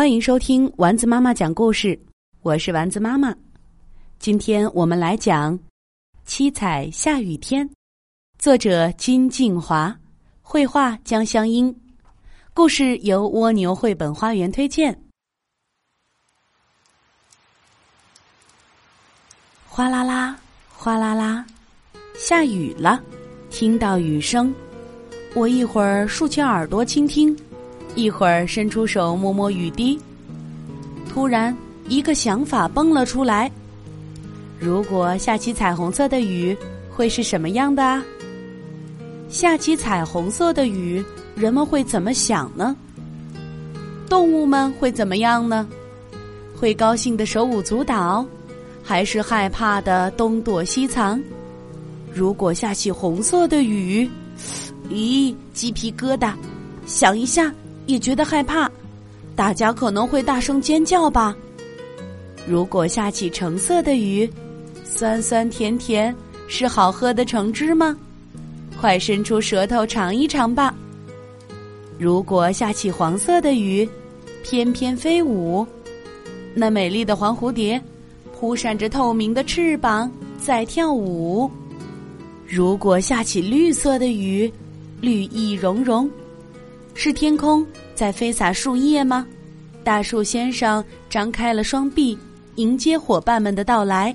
[0.00, 2.00] 欢迎收听丸子妈妈讲故事，
[2.40, 3.36] 我是丸子妈妈。
[4.18, 5.58] 今天我们来讲
[6.24, 7.68] 《七彩下雨天》，
[8.38, 9.94] 作者金静华，
[10.40, 11.78] 绘画江香英，
[12.54, 14.98] 故事由蜗牛绘本花园推荐。
[19.68, 20.34] 哗啦啦，
[20.72, 21.44] 哗啦啦，
[22.16, 22.98] 下雨了，
[23.50, 24.50] 听到雨声，
[25.34, 27.36] 我一会儿竖起耳朵倾听。
[27.94, 29.98] 一会儿伸出手摸摸雨滴，
[31.08, 31.54] 突然
[31.88, 33.50] 一个想法蹦了出来：
[34.58, 36.56] 如果下起彩虹色的雨，
[36.90, 38.02] 会是什么样的？
[39.28, 42.74] 下起彩虹色的雨，人们会怎么想呢？
[44.08, 45.68] 动物们会怎么样呢？
[46.56, 48.24] 会高兴的手舞足蹈，
[48.82, 51.20] 还是害怕的东躲西藏？
[52.12, 54.08] 如果下起红色的雨，
[54.88, 56.32] 咦，鸡皮疙瘩！
[56.86, 57.52] 想一下。
[57.86, 58.70] 也觉得害怕，
[59.34, 61.36] 大家可能会大声尖叫吧。
[62.46, 64.28] 如果下起橙色的雨，
[64.84, 66.14] 酸酸甜甜，
[66.48, 67.96] 是好喝的橙汁吗？
[68.80, 70.74] 快伸出舌头尝一尝吧。
[71.98, 73.88] 如果下起黄色的雨，
[74.42, 75.66] 翩翩飞舞，
[76.54, 77.80] 那美丽的黄蝴蝶，
[78.38, 81.50] 扑扇着透明的翅膀在跳舞。
[82.46, 84.50] 如果下起绿色的雨，
[85.00, 86.10] 绿意融融。
[86.94, 89.26] 是天空在飞洒树叶吗？
[89.82, 92.18] 大树先生张开了双臂，
[92.56, 94.14] 迎接伙伴们的到来。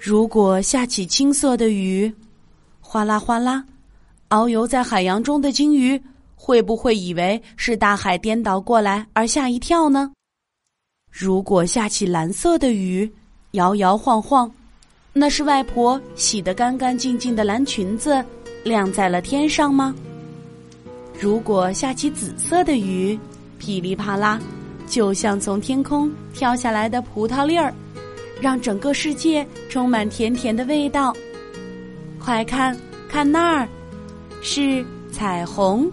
[0.00, 2.12] 如果下起青色的雨，
[2.80, 3.64] 哗啦哗啦，
[4.30, 6.00] 遨游在海洋中的鲸鱼
[6.34, 10.10] 会不会以为是大海颠倒过来而吓一跳呢？
[11.08, 13.08] 如果下起蓝色的雨，
[13.52, 14.50] 摇摇晃晃，
[15.12, 18.24] 那是外婆洗得干干净净的蓝裙子
[18.64, 19.94] 晾在了天上吗？
[21.22, 23.16] 如果下起紫色的雨，
[23.56, 24.40] 噼里啪啦，
[24.88, 27.72] 就像从天空跳下来的葡萄粒儿，
[28.40, 31.14] 让整个世界充满甜甜的味道。
[32.18, 32.76] 快看
[33.08, 33.68] 看那儿，
[34.42, 35.88] 是彩虹。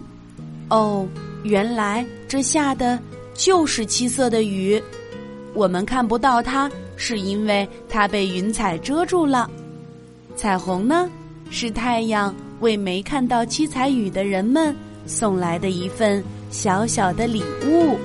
[0.72, 1.08] 哦，
[1.44, 3.00] 原来这下的
[3.36, 4.82] 就是七色的雨。
[5.54, 9.48] 我们看不到它，是因为它被云彩遮住了。
[10.36, 11.08] 彩虹呢，
[11.52, 14.76] 是太阳为没看到七彩雨的人们。
[15.06, 17.98] 送来的一份小小的礼物。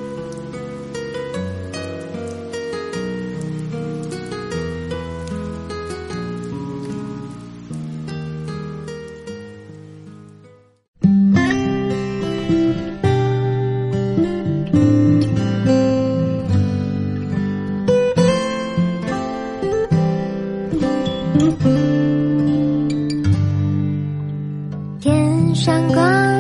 [25.05, 26.24] 天上挂